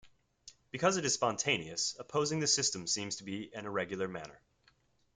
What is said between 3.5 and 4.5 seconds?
an irregular manner.